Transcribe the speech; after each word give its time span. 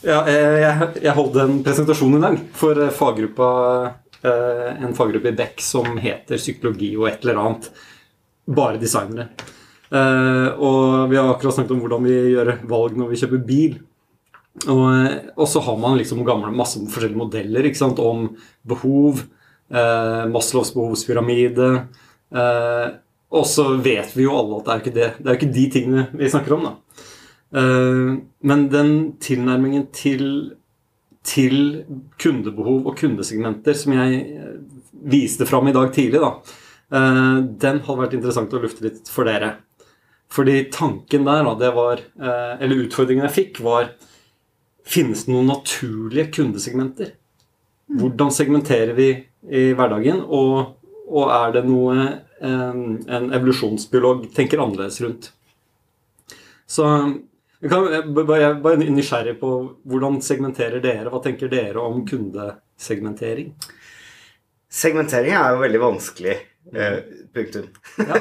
Ja, 0.00 0.22
jeg, 0.24 0.88
jeg 1.04 1.12
holdt 1.16 1.36
en 1.42 1.58
presentasjon 1.64 2.16
i 2.16 2.22
dag 2.22 2.38
for 2.56 2.78
faggruppa, 2.96 3.48
en 4.24 4.94
faggruppe 4.96 5.28
i 5.28 5.36
Beck 5.36 5.60
som 5.64 5.98
heter 6.00 6.40
psykologi 6.40 6.94
og 6.96 7.08
et 7.10 7.24
eller 7.24 7.40
annet. 7.42 7.68
Bare 8.48 8.80
designere. 8.80 9.28
Og 9.90 11.10
vi 11.10 11.18
har 11.18 11.28
akkurat 11.28 11.56
snakket 11.56 11.74
om 11.76 11.82
hvordan 11.84 12.06
vi 12.08 12.16
gjør 12.32 12.52
valg 12.70 12.96
når 12.96 13.12
vi 13.12 13.20
kjøper 13.20 13.44
bil. 13.44 13.76
Og, 14.68 14.86
og 15.36 15.46
så 15.48 15.62
har 15.68 15.76
man 15.80 15.98
liksom 16.00 16.24
gamle, 16.26 16.50
masse 16.52 16.80
forskjellige 16.80 17.20
modeller 17.20 17.68
om 18.02 18.26
behov. 18.66 19.22
Eh, 19.70 20.24
Maslows 20.32 20.72
behovspyramide. 20.74 21.70
Eh, 22.34 22.86
og 23.30 23.46
så 23.46 23.68
vet 23.78 24.10
vi 24.16 24.26
jo 24.26 24.34
alle 24.34 24.58
at 24.58 24.66
det 24.66 24.72
er 24.72 24.82
ikke 24.82 24.96
det. 24.96 25.10
Det 25.20 25.30
er 25.30 25.38
ikke 25.38 25.54
de 25.54 25.66
tingene 25.70 26.06
vi 26.18 26.30
snakker 26.30 26.56
om. 26.56 26.66
da. 26.66 26.72
Eh, 27.50 28.16
men 28.38 28.68
den 28.70 28.92
tilnærmingen 29.22 29.88
til, 29.94 30.26
til 31.26 31.56
kundebehov 32.22 32.86
og 32.86 32.98
kundesegmenter 32.98 33.74
som 33.78 33.96
jeg 33.96 34.20
eh, 34.36 34.52
viste 35.10 35.48
fram 35.48 35.70
i 35.70 35.74
dag 35.74 35.90
tidlig, 35.94 36.20
da, 36.22 36.30
eh, 36.94 37.40
den 37.64 37.82
hadde 37.86 38.04
vært 38.04 38.14
interessant 38.18 38.54
å 38.54 38.62
lufte 38.62 38.86
litt 38.86 39.10
for 39.10 39.28
dere. 39.28 39.56
Fordi 40.30 40.60
tanken 40.70 41.26
der, 41.26 41.42
da, 41.42 41.56
det 41.58 41.68
var 41.74 42.00
Eller 42.62 42.84
utfordringen 42.84 43.24
jeg 43.24 43.34
fikk, 43.34 43.56
var 43.66 43.88
Finnes 44.86 45.24
det 45.26 45.32
noen 45.32 45.48
naturlige 45.50 46.28
kundesegmenter? 46.36 47.10
Hvordan 47.98 48.30
segmenterer 48.30 48.94
vi 48.94 49.08
i 49.50 49.64
hverdagen? 49.74 50.22
Og, 50.22 50.76
og 51.10 51.32
er 51.34 51.56
det 51.56 51.64
noe 51.66 51.96
en, 52.46 52.80
en 53.10 53.26
evolusjonsbiolog 53.34 54.28
tenker 54.34 54.62
annerledes 54.62 55.00
rundt? 55.02 55.32
Så 56.70 56.86
jeg 57.60 58.42
er 58.42 58.60
bare 58.64 58.78
nysgjerrig 58.80 59.34
på 59.40 59.50
hvordan 59.84 60.20
segmenterer 60.24 60.80
dere? 60.80 61.10
Hva 61.12 61.20
tenker 61.24 61.50
dere 61.52 61.82
om 61.82 62.04
kundesegmentering? 62.08 63.52
Segmentering 64.70 65.34
er 65.34 65.52
jo 65.52 65.64
veldig 65.64 65.82
vanskelig. 65.82 66.36
Eh, 66.72 66.96
punktum. 67.34 67.66
Ja, 67.96 68.16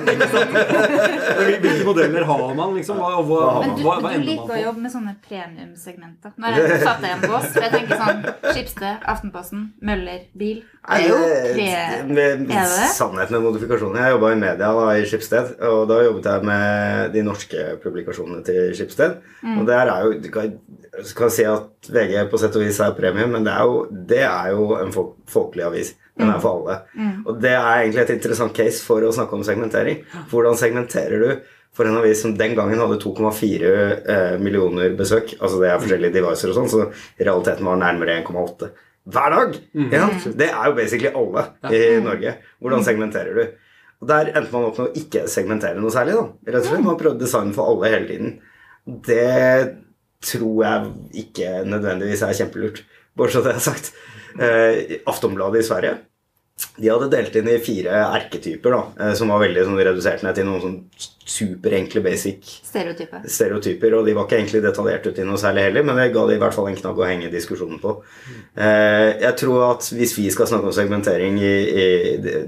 Hvilke 1.40 1.86
modeller 1.86 2.26
har 2.30 2.54
man, 2.56 2.74
liksom? 2.78 3.00
Hva, 3.02 3.22
hva, 3.26 3.40
Men 3.64 3.76
du, 3.78 3.84
hva, 3.86 3.96
hva 4.04 4.12
du 4.14 4.26
liker 4.26 4.54
å 4.54 4.60
jobbe 4.62 4.84
med 4.84 4.94
sånne 4.94 5.14
premiumsegmenter. 5.26 6.34
Nå 6.38 6.50
har 6.50 6.60
jeg 6.60 6.82
satt 6.84 7.02
deg 7.04 7.16
en 7.16 7.24
bås. 7.26 7.48
For 7.54 7.66
jeg 7.66 7.74
tenker 7.76 8.04
sånn 8.04 8.24
Skipsted, 8.54 9.06
Aftenposten, 9.14 9.64
Møller, 9.86 10.26
bil. 10.38 10.62
Det 10.62 11.00
er 11.00 11.08
jo 11.08 11.20
pre... 11.58 11.70
Med, 12.10 12.52
sannhet 12.96 13.34
med 13.34 13.46
modifikasjoner. 13.46 14.04
Jeg 14.04 14.18
jobba 14.18 14.34
i 14.34 14.42
media 14.44 14.74
da, 14.80 14.90
i 14.98 15.08
Skipsted. 15.10 15.56
Og 15.70 15.86
da 15.90 16.02
jobbet 16.06 16.30
jeg 16.32 16.50
med 16.52 17.16
de 17.16 17.24
norske 17.26 17.66
publikasjonene 17.84 18.44
til 18.48 18.76
Skipsted. 18.78 19.18
Mm. 19.42 19.62
Og 19.62 19.70
der 19.70 19.94
er 19.94 20.06
jo 20.06 20.20
Du 20.20 20.30
kan, 20.34 20.54
kan 21.18 21.34
si 21.34 21.46
at 21.48 21.90
VG 21.90 22.28
på 22.30 22.42
sett 22.42 22.56
og 22.60 22.66
vis 22.66 22.80
er 22.84 22.94
premium, 22.98 23.34
men 23.34 23.48
det 23.48 23.56
er 23.56 23.66
jo, 23.66 23.82
det 23.90 24.22
er 24.28 24.54
jo 24.54 24.70
en 24.78 24.94
folk, 24.94 25.18
folkelig 25.32 25.66
avis. 25.70 25.96
Den 26.20 26.28
er 26.28 26.36
mm. 26.36 26.42
for 26.44 26.58
alle. 26.58 26.80
Mm. 27.00 27.20
Og 27.26 27.38
det 27.42 27.52
er 27.56 27.84
egentlig 27.84 28.02
et 28.02 28.16
interessant 28.18 28.56
case 28.56 28.84
for 28.84 28.99
å 29.08 29.14
snakke 29.16 29.38
om 29.38 29.46
segmentering. 29.48 30.04
Hvordan 30.32 30.60
segmenterer 30.60 31.24
du 31.24 31.56
for 31.76 31.88
en 31.88 32.00
avis 32.02 32.22
som 32.26 32.36
den 32.36 32.58
gangen 32.58 32.82
hadde 32.82 33.00
2,4 33.00 33.72
eh, 33.72 34.36
millioner 34.42 34.98
besøk? 35.00 35.38
Altså 35.40 35.62
det 35.62 35.72
er 35.72 35.82
forskjellige 35.82 36.18
devices 36.18 36.52
og 36.52 36.58
sånn, 36.60 36.72
så 36.74 37.24
realiteten 37.24 37.70
var 37.70 37.80
nærmere 37.80 38.20
1,8 38.24 38.74
hver 39.10 39.34
dag! 39.34 39.56
Mm. 39.74 39.90
Ja, 39.94 40.08
det 40.38 40.50
er 40.52 40.70
jo 40.70 40.76
basically 40.78 41.12
alle 41.16 41.46
i 41.74 41.82
Norge. 42.04 42.36
Hvordan 42.62 42.86
segmenterer 42.86 43.38
du? 43.38 43.44
Og 44.00 44.08
Der 44.08 44.32
endte 44.32 44.54
man 44.54 44.68
opp 44.70 44.78
med 44.80 44.90
å 44.90 45.02
ikke 45.02 45.26
segmentere 45.32 45.82
noe 45.82 45.92
særlig. 45.94 46.16
da. 46.16 46.52
Rett 46.54 46.62
og 46.62 46.70
slett, 46.70 46.86
Man 46.86 47.00
prøvde 47.00 47.24
design 47.24 47.54
for 47.56 47.72
alle 47.72 47.92
hele 47.94 48.08
tiden. 48.08 48.36
Det 48.86 49.76
tror 50.24 50.64
jeg 50.64 51.26
ikke 51.26 51.64
nødvendigvis 51.68 52.24
er 52.28 52.38
kjempelurt. 52.38 52.84
Bare 53.18 53.34
så 53.34 53.44
det 53.44 53.56
er 53.56 53.64
sagt. 53.64 53.92
Eh, 54.40 55.00
Aftonbladet 55.10 55.64
i 55.64 55.68
Sverige 55.68 55.98
de 56.80 56.90
hadde 56.90 57.08
delt 57.12 57.36
inn 57.40 57.48
i 57.52 57.60
fire 57.64 58.02
erketyper, 58.18 58.74
da, 58.76 58.82
eh, 59.00 59.14
som 59.16 59.32
var 59.32 59.42
veldig 59.44 59.64
sånn, 59.68 59.80
redusert 59.90 60.24
ned 60.26 60.36
til 60.36 60.48
noen 60.48 60.64
sånn 60.64 60.78
superenkle, 61.30 62.02
basic 62.04 62.42
stereotyper. 62.66 63.24
stereotyper. 63.30 63.96
Og 64.00 64.08
de 64.08 64.16
var 64.18 64.28
ikke 64.28 64.40
egentlig 64.40 64.64
detaljert 64.66 65.08
ut 65.08 65.20
i 65.20 65.28
noe 65.28 65.40
særlig 65.40 65.68
heller, 65.68 65.86
men 65.88 66.00
det 66.00 66.10
ga 66.16 66.26
de 66.28 66.36
i 66.36 66.42
hvert 66.42 66.56
fall 66.56 66.68
en 66.72 66.80
knagg 66.80 67.00
å 67.00 67.08
henge 67.08 67.32
diskusjonen 67.32 67.80
på. 67.84 67.96
Mm. 68.00 68.42
jeg 69.22 69.36
tror 69.40 69.64
at 69.70 69.88
hvis 69.94 70.16
vi 70.18 70.30
skal 70.34 70.48
snakke 70.50 70.70
om 70.70 70.76
segmentering 70.76 71.38
i, 71.40 71.56
i 71.70 71.88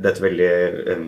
dette 0.01 0.23
veldig 0.23 0.51
um, 0.95 1.07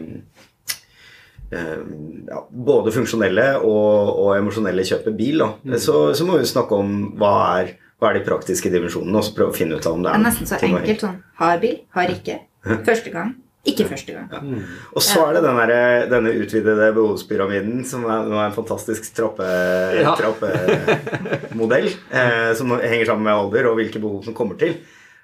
um, 1.51 2.25
ja, 2.29 2.41
både 2.49 2.93
funksjonelle 2.95 3.47
og, 3.59 4.13
og 4.23 4.31
emosjonelle 4.37 4.85
kjøpet 4.87 5.17
bil, 5.17 5.43
da, 5.43 5.49
mm. 5.63 5.77
så, 5.81 6.05
så, 6.15 6.27
må 6.27 6.39
vi 6.39 6.49
snakke 6.49 6.79
om 6.79 6.95
hva 7.19 7.33
er, 7.59 7.75
hva 7.99 8.11
er 8.11 8.19
de 8.19 8.25
praktiske 8.27 8.71
dimensjonene, 8.73 9.19
og 9.19 9.27
så 9.27 9.35
prøve 9.37 9.55
å 9.55 9.59
finne 9.59 9.79
ut 9.79 9.89
av 9.89 9.97
om 9.97 10.05
det 10.05 10.11
er, 10.11 10.17
det 10.17 10.23
er 10.23 10.29
Nesten 10.29 10.49
så 10.49 10.61
enkelt 10.61 11.07
sånn 11.07 11.21
har 11.41 11.61
bil, 11.63 11.79
har 11.97 12.13
ikke. 12.13 12.41
Første 12.89 13.09
gang. 13.13 13.29
Ikke 13.63 13.85
første 13.87 14.11
gang. 14.11 14.27
Ja. 14.27 14.43
Mm. 14.43 14.59
Og 14.91 14.99
så 15.05 15.21
er 15.23 15.37
det 15.37 15.43
denne, 15.45 15.77
denne 16.11 16.33
utvidede 16.35 16.95
behovspyramiden, 16.97 17.85
som 17.87 18.03
er, 18.03 18.27
er 18.27 18.49
en 18.49 18.57
fantastisk 18.57 19.05
trappemodell, 19.15 21.87
ja. 21.87 21.93
eh, 22.19 22.51
som 22.59 22.67
henger 22.75 23.07
sammen 23.07 23.23
med 23.29 23.37
alder 23.37 23.69
og 23.69 23.77
hvilke 23.79 24.03
behov 24.03 24.19
som 24.27 24.35
kommer 24.35 24.59
til. 24.59 24.75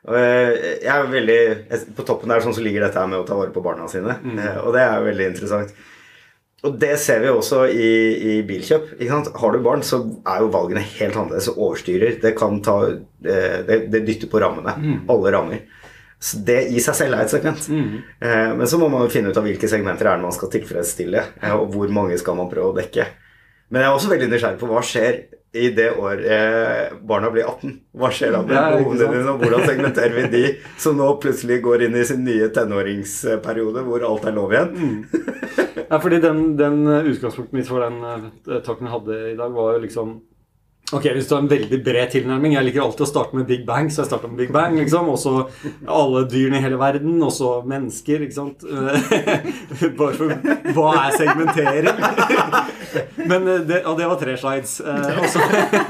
Eh, 0.07 0.51
jeg 0.85 0.93
er 0.93 1.11
veldig, 1.11 1.41
På 1.97 2.07
toppen 2.07 2.31
der 2.31 2.39
sånn 2.45 2.55
så 2.55 2.63
ligger 2.63 2.87
dette 2.87 3.03
med 3.11 3.19
å 3.19 3.27
ta 3.27 3.35
vare 3.35 3.51
på 3.51 3.65
barna 3.65 3.91
sine, 3.91 4.15
mm. 4.23 4.39
eh, 4.39 4.59
og 4.63 4.71
det 4.77 4.83
er 4.85 5.07
veldig 5.09 5.25
interessant. 5.33 5.75
Og 6.63 6.79
det 6.79 6.95
ser 6.99 7.19
vi 7.23 7.29
også 7.31 7.65
i, 7.71 7.91
i 8.19 8.41
bilkjøp. 8.47 8.97
Har 9.39 9.51
du 9.51 9.59
barn, 9.63 9.83
så 9.83 10.01
er 10.27 10.37
jo 10.43 10.51
valgene 10.51 10.83
helt 10.83 11.15
annerledes 11.15 11.47
og 11.53 11.59
overstyrer. 11.69 12.11
Det 12.23 12.33
kan 12.39 12.59
ta 12.63 12.81
eh, 12.87 13.59
det, 13.67 13.77
det 13.91 14.01
dytter 14.07 14.27
på 14.31 14.39
rammene. 14.43 14.73
Mm. 14.79 14.97
Alle 15.11 15.29
rammer. 15.35 15.59
Så 16.19 16.41
det 16.43 16.65
i 16.67 16.81
seg 16.83 16.97
selv 16.99 17.15
er 17.15 17.23
et 17.23 17.31
segment. 17.31 17.65
Mm. 17.71 17.99
Eh, 18.19 18.51
men 18.59 18.67
så 18.67 18.77
må 18.79 18.89
man 18.91 19.05
jo 19.05 19.11
finne 19.13 19.31
ut 19.31 19.37
av 19.39 19.45
hvilke 19.47 19.69
segmenter 19.71 20.09
er 20.09 20.19
det 20.19 20.27
man 20.27 20.35
skal 20.35 20.51
tilfredsstille, 20.51 21.23
eh, 21.39 21.55
og 21.55 21.71
hvor 21.71 21.91
mange 21.95 22.17
skal 22.19 22.35
man 22.35 22.49
prøve 22.51 22.73
å 22.73 22.75
dekke. 22.75 23.07
Men 23.71 23.85
jeg 23.85 23.89
er 23.89 23.95
også 23.95 24.11
veldig 24.11 24.27
nysgjerrig 24.33 24.59
på 24.59 24.67
hva 24.67 24.81
skjer 24.83 25.21
i 25.55 25.69
det 25.73 25.87
året 25.97 26.27
eh, 26.29 26.97
barna 27.07 27.31
blir 27.33 27.47
18. 27.47 27.71
Hva 27.97 28.11
skjer 28.13 28.35
da 28.35 28.41
med 28.43 28.51
behovene 28.51 29.07
dine, 29.15 29.31
og 29.31 29.45
hvordan 29.45 29.63
segmenterer 29.65 30.17
vi 30.17 30.25
de 30.33 30.43
som 30.81 30.99
nå 30.99 31.07
plutselig 31.23 31.61
går 31.63 31.87
inn 31.87 31.95
i 31.97 32.05
sin 32.05 32.21
nye 32.27 32.51
tenåringsperiode 32.53 33.85
hvor 33.87 34.05
alt 34.11 34.27
er 34.29 34.35
lov 34.35 34.53
igjen? 34.53 34.75
Mm. 34.75 35.29
Ja, 35.89 35.97
fordi 35.97 36.19
den, 36.21 36.43
den 36.59 36.83
utgangspunktet 36.85 37.55
mitt 37.55 37.69
for 37.69 37.81
den 37.81 38.03
uh, 38.03 38.59
takken 38.61 38.85
jeg 38.85 38.93
hadde 38.93 39.21
i 39.31 39.37
dag, 39.39 39.55
var 39.55 39.73
jo 39.73 39.85
liksom 39.87 40.11
Ok, 40.89 41.05
Hvis 41.13 41.27
du 41.29 41.35
har 41.35 41.43
en 41.43 41.49
veldig 41.51 41.79
bred 41.85 42.09
tilnærming 42.15 42.55
Jeg 42.55 42.65
liker 42.65 42.81
alltid 42.81 43.05
å 43.05 43.09
starte 43.09 43.37
med 43.37 43.45
Big 43.49 43.65
Bang, 43.67 43.91
så 43.93 44.01
jeg 44.01 44.09
starter 44.09 44.31
med 44.31 44.41
Big 44.41 44.53
Bang. 44.53 44.77
liksom, 44.79 45.09
Og 45.13 45.19
så 45.21 45.33
alle 45.85 46.23
dyrene 46.29 46.57
i 46.57 46.63
hele 46.63 46.79
verden, 46.81 47.19
og 47.21 47.33
så 47.35 47.59
mennesker. 47.69 48.25
ikke 48.25 48.37
sant? 48.37 48.65
Bare 49.99 50.17
for 50.17 50.33
Hva 50.73 50.93
er 51.03 51.17
segmentering? 51.19 52.01
Men 53.31 53.45
eh, 53.45 53.61
det, 53.69 53.83
Og 53.85 53.99
det 53.99 54.07
var 54.09 54.21
tre 54.21 54.33
slides. 54.39 54.79
Også, 54.81 55.43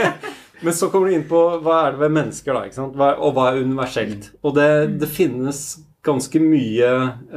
men 0.65 0.75
så 0.75 0.89
kommer 0.91 1.07
du 1.07 1.15
inn 1.15 1.27
på 1.29 1.39
hva 1.63 1.75
er 1.85 1.93
det 1.93 2.01
ved 2.01 2.11
mennesker, 2.17 2.51
da, 2.51 2.65
ikke 2.67 2.75
sant? 2.75 2.97
og 2.99 3.29
hva 3.37 3.45
er 3.47 3.61
universelt. 3.63 4.33
Og 4.43 4.57
det, 4.57 4.67
det 4.99 5.07
finnes 5.07 5.61
ganske 6.03 6.41
mye 6.43 6.89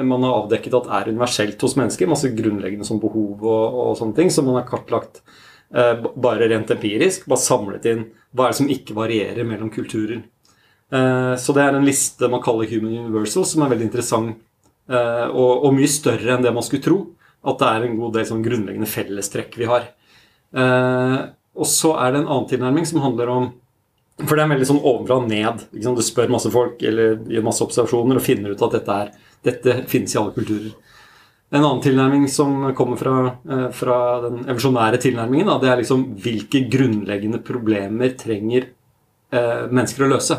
man 0.02 0.26
har 0.26 0.40
avdekket 0.40 0.74
at 0.80 0.90
er 0.98 1.12
universelt 1.12 1.62
hos 1.62 1.78
mennesker. 1.78 2.10
Masse 2.10 2.32
grunnleggende 2.34 2.88
som 2.88 2.98
behov 3.02 3.46
og, 3.46 3.78
og 3.84 3.94
sånne 4.00 4.18
ting 4.18 4.34
som 4.34 4.50
man 4.50 4.58
har 4.58 4.66
kartlagt 4.66 5.22
Eh, 5.22 5.51
bare 5.72 6.48
rent 6.50 6.70
empirisk. 6.74 7.24
Bare 7.30 7.40
samlet 7.40 7.86
inn 7.88 8.02
hva 8.32 8.46
er 8.46 8.52
det 8.52 8.58
som 8.58 8.70
ikke 8.72 8.96
varierer 8.96 9.46
mellom 9.48 9.70
kulturer. 9.72 10.22
Eh, 10.92 11.34
så 11.40 11.54
det 11.56 11.64
er 11.64 11.76
en 11.76 11.86
liste 11.88 12.28
man 12.28 12.42
kaller 12.44 12.68
Human 12.68 13.06
Universal, 13.06 13.46
som 13.48 13.64
er 13.64 13.72
veldig 13.72 13.88
interessant 13.88 14.36
eh, 14.92 15.26
og 15.32 15.72
mye 15.72 15.88
større 15.88 16.34
enn 16.34 16.44
det 16.44 16.52
man 16.52 16.66
skulle 16.66 16.84
tro. 16.84 17.00
At 17.42 17.58
det 17.58 17.70
er 17.70 17.86
en 17.86 17.98
god 17.98 18.18
del 18.18 18.28
sånn 18.28 18.44
grunnleggende 18.44 18.90
fellestrekk 18.90 19.56
vi 19.58 19.66
har. 19.66 19.88
Og 20.52 21.66
så 21.66 21.90
er 21.98 22.12
det 22.12 22.20
en 22.20 22.28
annen 22.28 22.46
tilnærming 22.46 22.86
som 22.86 23.02
handler 23.02 23.32
om 23.32 23.48
For 24.22 24.36
det 24.36 24.44
er 24.44 24.50
veldig 24.52 24.66
sånn 24.68 24.78
ovenfra 24.84 25.16
og 25.18 25.24
ned. 25.26 25.64
Du 25.72 26.02
spør 26.04 26.30
masse 26.30 26.50
folk 26.52 26.82
eller 26.86 27.16
gjør 27.32 27.46
masse 27.48 27.64
observasjoner 27.64 28.20
og 28.20 28.22
finner 28.22 28.52
ut 28.52 28.62
at 28.62 28.76
dette, 28.76 28.98
er, 29.00 29.08
dette 29.42 29.74
finnes 29.90 30.14
i 30.14 30.18
alle 30.20 30.36
kulturer. 30.36 30.76
En 31.52 31.64
annen 31.64 31.82
tilnærming 31.84 32.28
som 32.32 32.70
kommer 32.74 32.96
fra, 32.96 33.16
eh, 33.50 33.66
fra 33.76 33.96
den 34.24 34.38
evolusjonære 34.46 35.00
tilnærmingen, 35.02 35.50
da, 35.50 35.58
det 35.60 35.68
er 35.68 35.82
liksom 35.82 36.06
hvilke 36.24 36.64
grunnleggende 36.72 37.42
problemer 37.44 38.14
trenger 38.16 38.70
eh, 39.32 39.66
mennesker 39.68 40.06
å 40.06 40.12
løse. 40.14 40.38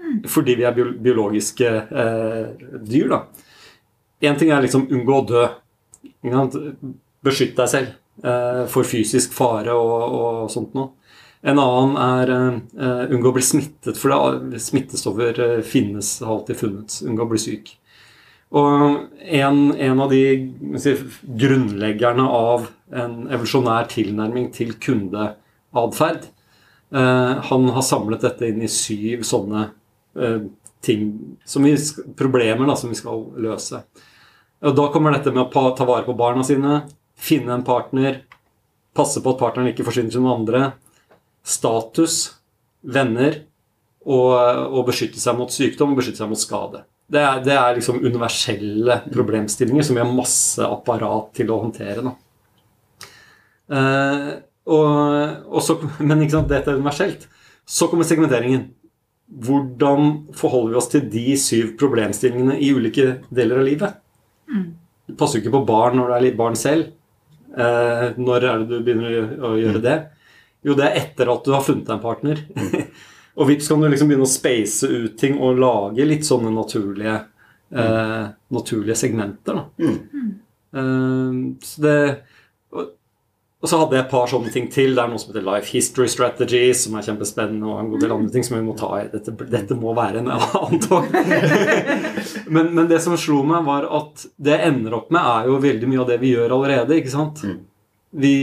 Mm. 0.00 0.18
Fordi 0.28 0.58
vi 0.58 0.66
er 0.68 0.76
biologiske 0.76 1.70
eh, 1.70 2.68
dyr, 2.76 3.08
da. 3.08 3.22
Én 4.20 4.36
ting 4.36 4.52
er 4.52 4.60
liksom 4.60 4.84
unngå 4.92 5.16
å 5.16 5.26
dø. 5.30 5.48
Beskytt 7.24 7.56
deg 7.56 7.72
selv 7.72 8.24
eh, 8.24 8.64
for 8.68 8.84
fysisk 8.84 9.32
fare 9.36 9.72
og, 9.72 10.16
og, 10.20 10.46
sånt 10.52 10.76
noe. 10.76 10.92
En 11.40 11.56
annen 11.56 11.94
er 11.96 12.30
uh, 12.36 13.04
unngå 13.08 13.30
å 13.30 13.32
bli 13.32 13.40
smittet, 13.40 13.96
for 13.96 14.12
det, 14.12 14.58
smittestoffer 14.60 15.38
uh, 15.40 15.62
finnes, 15.64 16.18
har 16.20 16.34
alltid 16.34 16.58
funnet. 16.60 16.98
Unngå 17.08 17.24
å 17.24 17.30
bli 17.30 17.40
syk. 17.40 17.70
Og 18.50 19.06
en, 19.20 19.58
en 19.78 20.00
av 20.02 20.10
de 20.10 20.22
si, 20.82 20.96
grunnleggerne 21.38 22.24
av 22.26 22.66
en 22.90 23.16
evolusjonær 23.30 23.86
tilnærming 23.92 24.48
til 24.56 24.74
kundeatferd 24.82 26.26
Eh, 26.94 27.34
han 27.42 27.68
har 27.68 27.82
samlet 27.86 28.24
dette 28.24 28.48
inn 28.50 28.64
i 28.66 28.70
syv 28.70 29.22
sånne 29.26 29.68
eh, 30.18 30.40
ting 30.82 31.04
vi, 31.62 31.74
problemer 32.18 32.66
da, 32.66 32.74
som 32.78 32.90
vi 32.90 32.98
skal 32.98 33.28
løse. 33.38 33.84
Og 34.60 34.74
Da 34.76 34.88
kommer 34.92 35.14
dette 35.14 35.32
med 35.32 35.46
å 35.46 35.70
ta 35.76 35.86
vare 35.86 36.04
på 36.04 36.16
barna 36.18 36.42
sine, 36.44 36.82
finne 37.14 37.54
en 37.54 37.66
partner, 37.66 38.24
passe 38.96 39.22
på 39.22 39.32
at 39.32 39.40
partneren 39.40 39.70
ikke 39.70 39.86
forsvinner 39.86 40.12
til 40.12 40.24
noen 40.24 40.42
andre, 40.42 40.72
status, 41.46 42.18
venner, 42.82 43.44
og, 44.00 44.34
og 44.72 44.88
beskytte 44.88 45.20
seg 45.20 45.36
mot 45.36 45.52
sykdom 45.52 45.92
og 45.92 46.00
beskytte 46.00 46.22
seg 46.22 46.30
mot 46.32 46.40
skade. 46.40 46.82
Det 47.10 47.18
er, 47.18 47.40
det 47.42 47.54
er 47.58 47.74
liksom 47.74 47.96
universelle 48.06 49.00
problemstillinger 49.10 49.82
som 49.86 49.96
vi 49.98 50.02
har 50.04 50.12
masse 50.14 50.62
apparat 50.62 51.32
til 51.34 51.48
å 51.50 51.56
håndtere. 51.64 52.04
Da. 52.06 52.12
Eh, 53.70 54.28
og, 54.70 55.48
og 55.50 55.64
så, 55.64 55.76
men 56.02 56.22
ikke 56.24 56.36
sant, 56.38 56.50
dette 56.52 56.70
er 56.70 56.78
universelt. 56.78 57.26
Så 57.70 57.88
kommer 57.90 58.06
segmenteringen. 58.06 58.68
Hvordan 59.30 60.08
forholder 60.34 60.72
vi 60.72 60.78
oss 60.80 60.88
til 60.90 61.04
de 61.10 61.24
syv 61.38 61.74
problemstillingene 61.78 62.56
i 62.62 62.72
ulike 62.74 63.20
deler 63.30 63.60
av 63.62 63.66
livet? 63.68 63.98
Du 65.06 65.14
passer 65.18 65.38
jo 65.38 65.44
ikke 65.44 65.54
på 65.58 65.64
barn 65.68 65.98
når 65.98 66.10
du 66.10 66.14
er 66.16 66.24
litt 66.28 66.38
barn 66.38 66.58
selv. 66.58 66.92
Eh, 67.50 68.06
når 68.18 68.46
er 68.46 68.62
det 68.64 68.68
du 68.70 68.80
begynner 68.86 69.14
å- 69.20 69.50
å 69.50 69.52
gjøre 69.58 69.82
det? 69.82 69.96
Jo, 70.66 70.74
det 70.78 70.86
er 70.90 70.98
etter 71.00 71.30
at 71.32 71.46
du 71.46 71.54
har 71.54 71.62
funnet 71.66 71.86
deg 71.86 71.94
en 71.96 72.02
partner. 72.02 72.42
Og 73.40 73.48
vips 73.48 73.70
kan 73.70 73.80
du 73.80 73.88
liksom 73.88 74.10
begynne 74.10 74.28
å 74.28 74.30
space 74.30 74.88
ut 74.90 75.16
ting 75.20 75.38
og 75.40 75.60
lage 75.60 76.04
litt 76.04 76.26
sånne 76.28 76.52
naturlige, 76.52 77.16
eh, 77.72 78.24
naturlige 78.52 78.98
segmenter. 79.00 79.56
Da. 79.56 79.90
Eh, 80.76 81.38
så 81.64 81.84
det, 81.86 81.94
og, 82.76 82.90
og 83.60 83.72
så 83.72 83.80
hadde 83.80 83.96
jeg 83.96 84.04
et 84.04 84.12
par 84.12 84.28
sånne 84.28 84.52
ting 84.52 84.68
til. 84.72 84.92
Det 84.96 85.02
er 85.02 85.10
noe 85.12 85.22
som 85.22 85.32
heter 85.32 85.46
Life 85.46 85.72
History 85.72 86.10
Strategies, 86.12 86.84
som 86.84 86.98
er 87.00 87.08
kjempespennende, 87.08 87.64
og 87.64 87.80
en 87.80 87.90
god 87.94 88.04
del 88.04 88.14
andre 88.18 88.34
ting 88.36 88.44
som 88.46 88.58
vi 88.58 88.62
må 88.68 88.76
ta 88.78 88.92
i. 89.00 89.08
Dette, 89.14 89.34
dette 89.56 89.78
må 89.78 89.96
være 89.96 90.20
en 90.20 90.30
annen 90.36 90.84
tog. 90.84 91.08
men, 92.54 92.70
men 92.76 92.92
det 92.92 93.00
som 93.04 93.16
slo 93.20 93.40
meg, 93.48 93.64
var 93.68 93.88
at 93.88 94.28
det 94.36 94.56
jeg 94.58 94.74
ender 94.74 95.00
opp 95.00 95.08
med, 95.08 95.24
er 95.24 95.48
jo 95.48 95.60
veldig 95.64 95.90
mye 95.90 96.04
av 96.04 96.12
det 96.12 96.20
vi 96.20 96.36
gjør 96.36 96.58
allerede. 96.58 97.00
ikke 97.00 97.16
sant? 97.16 97.44
Vi, 98.10 98.34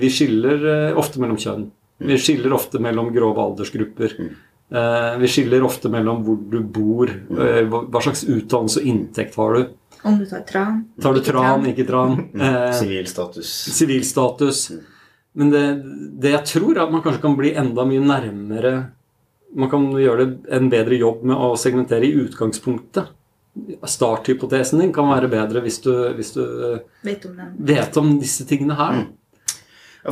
vi 0.00 0.12
skiller 0.12 0.68
eh, 0.72 0.96
ofte 0.96 1.20
mellom 1.20 1.36
kjønn. 1.40 1.68
Vi 1.98 2.18
skiller 2.20 2.52
ofte 2.52 2.80
mellom 2.82 3.08
grove 3.14 3.40
aldersgrupper. 3.42 4.12
Eh, 4.20 4.34
vi 4.70 5.28
skiller 5.30 5.62
ofte 5.62 5.88
mellom 5.92 6.24
hvor 6.26 6.38
du 6.50 6.58
bor, 6.62 7.06
eh, 7.10 7.62
hva 7.70 8.00
slags 8.02 8.24
utdannelse 8.26 8.80
og 8.82 8.86
inntekt 8.90 9.36
har 9.38 9.54
du. 9.54 9.68
Om 10.06 10.18
du 10.18 10.26
tar 10.26 10.42
tran. 10.46 10.84
Tar 11.02 11.14
du 11.14 11.20
ikke 11.20 11.32
tran, 11.32 11.66
ikke 11.70 11.86
tran? 11.88 12.16
Eh, 12.34 12.72
Sivil 12.78 13.06
status. 13.10 13.50
Sivilstatus. 13.74 14.60
Men 15.36 15.50
det, 15.52 15.62
det 16.22 16.30
jeg 16.32 16.44
tror, 16.52 16.72
er 16.76 16.84
at 16.86 16.92
man 16.94 17.02
kanskje 17.04 17.22
kan 17.22 17.34
bli 17.38 17.54
enda 17.58 17.84
mye 17.88 18.00
nærmere 18.04 18.74
Man 19.56 19.70
kan 19.72 19.84
gjøre 19.94 20.24
det 20.26 20.54
en 20.56 20.66
bedre 20.68 20.96
jobb 20.98 21.22
med 21.30 21.36
å 21.38 21.52
segmentere 21.56 22.04
i 22.04 22.16
utgangspunktet. 22.26 23.06
Starthypotesen 23.88 24.82
din 24.82 24.92
kan 24.92 25.08
være 25.08 25.30
bedre 25.32 25.62
hvis 25.64 25.78
du, 25.84 25.92
hvis 26.16 26.32
du 26.34 26.42
eh, 26.42 26.80
Vet 27.06 27.24
om 27.28 27.36
den. 27.38 27.52
vet 27.70 27.96
om 28.00 28.10
disse 28.20 28.44
tingene 28.48 28.76
her. 28.76 28.98
Ja, 29.00 29.04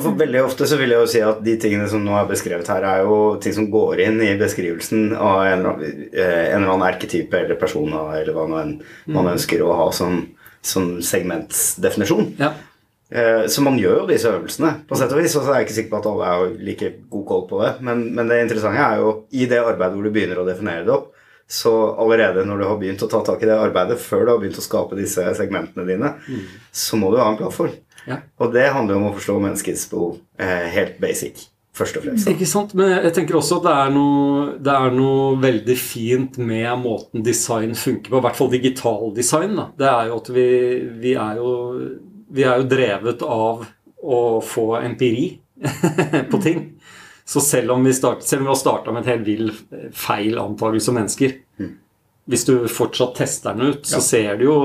for 0.03 0.17
Veldig 0.19 0.41
ofte 0.45 0.67
så 0.67 0.77
vil 0.81 0.91
jeg 0.95 1.01
jo 1.05 1.11
si 1.11 1.21
at 1.23 1.41
de 1.45 1.55
tingene 1.61 1.87
som 1.91 2.03
nå 2.05 2.15
er 2.19 2.27
beskrevet 2.31 2.69
her, 2.73 2.83
er 2.89 3.03
jo 3.07 3.19
ting 3.43 3.55
som 3.55 3.69
går 3.71 4.01
inn 4.07 4.21
i 4.25 4.33
beskrivelsen 4.41 5.13
av 5.15 5.43
en 5.47 5.67
eh, 5.71 6.55
en 6.55 6.63
eller 6.63 6.73
annen 6.73 6.87
erketype 6.89 7.39
eller 7.45 7.59
person, 7.61 7.93
eller 7.93 8.33
hva 8.35 8.47
enn 8.63 8.77
man 9.15 9.31
ønsker 9.35 9.63
å 9.63 9.75
ha 9.79 9.89
som, 9.95 10.23
som 10.65 10.97
segmentsdefinisjon. 11.05 12.35
Ja. 12.39 12.53
Eh, 13.11 13.47
Så 13.47 13.63
man 13.63 13.79
gjør 13.79 14.01
jo 14.03 14.07
disse 14.11 14.31
øvelsene, 14.33 14.73
på 14.89 14.97
sett 14.99 15.13
og 15.13 15.21
vis. 15.23 15.37
Og 15.37 15.45
så 15.45 15.53
er 15.53 15.61
jeg 15.61 15.69
ikke 15.69 15.77
sikker 15.79 15.93
på 15.95 16.01
at 16.01 16.09
alle 16.11 16.31
er 16.33 16.55
like 16.71 16.93
god 17.13 17.27
koll 17.29 17.45
på 17.51 17.61
det. 17.63 17.73
Men, 17.87 18.07
men 18.17 18.29
det 18.31 18.41
interessante 18.43 18.81
er 18.83 19.03
jo 19.03 19.13
i 19.31 19.47
det 19.51 19.61
arbeidet 19.63 19.95
hvor 19.95 20.09
du 20.09 20.15
begynner 20.15 20.41
å 20.43 20.49
definere 20.49 20.87
det 20.87 20.95
opp, 20.97 21.11
så 21.47 21.71
allerede 22.01 22.43
når 22.49 22.59
du 22.63 22.65
har 22.71 22.79
begynt 22.81 23.03
å 23.05 23.09
ta 23.13 23.21
tak 23.23 23.43
i 23.45 23.49
det 23.51 23.57
arbeidet, 23.61 23.99
før 24.01 24.25
du 24.25 24.31
har 24.33 24.39
begynt 24.41 24.59
å 24.59 24.65
skape 24.65 24.97
disse 24.97 25.23
segmentene 25.37 25.85
dine, 25.87 26.15
så 26.73 26.97
må 26.97 27.11
du 27.13 27.19
ha 27.21 27.27
en 27.31 27.37
plattform. 27.39 27.75
Ja. 28.11 28.21
Og 28.41 28.55
det 28.55 28.69
handler 28.75 28.99
om 28.99 29.09
å 29.09 29.15
forstå 29.17 29.37
menneskets 29.43 29.87
behov 29.91 30.17
eh, 30.41 30.67
helt 30.75 30.99
basic, 31.03 31.47
først 31.77 31.99
og 31.99 32.07
fremst. 32.07 32.29
Ikke 32.31 32.49
sant? 32.49 32.75
Men 32.79 32.93
jeg 32.97 33.15
tenker 33.17 33.39
også 33.39 33.61
at 33.61 33.69
det 33.69 33.77
er, 33.85 33.95
noe, 33.95 34.49
det 34.65 34.75
er 34.75 34.97
noe 34.97 35.31
veldig 35.43 35.79
fint 35.81 36.39
med 36.41 36.69
måten 36.83 37.25
design 37.27 37.77
funker 37.79 38.13
på. 38.13 38.21
I 38.21 38.27
hvert 38.29 38.41
fall 38.41 38.53
digital 38.53 39.15
design. 39.17 39.57
Da. 39.61 39.71
Det 39.81 39.89
er 39.93 40.11
jo 40.11 40.19
at 40.21 40.35
vi, 40.35 40.49
vi, 41.05 41.17
er 41.17 41.41
jo, 41.41 41.55
vi 42.35 42.47
er 42.47 42.61
jo 42.61 42.69
drevet 42.75 43.25
av 43.27 43.65
å 44.05 44.21
få 44.45 44.69
empiri 44.83 45.31
på 46.31 46.45
ting. 46.45 46.69
Så 47.25 47.41
selv 47.41 47.73
om 47.73 47.85
vi, 47.87 47.95
start, 47.97 48.21
selv 48.23 48.43
om 48.43 48.51
vi 48.51 48.53
har 48.53 48.61
starta 48.61 48.93
med 48.93 49.07
et 49.07 49.15
helt 49.15 49.25
vill 49.25 49.47
feil 49.97 50.37
antakelse 50.43 50.93
om 50.93 50.99
mennesker 51.01 51.39
Hvis 52.31 52.47
du 52.49 52.55
fortsatt 52.73 53.17
tester 53.19 53.53
den 53.55 53.75
ut, 53.75 53.83
så 53.85 53.97
Ja. 53.99 54.01
ser 54.01 54.37
du 54.41 54.45
jo 54.47 54.57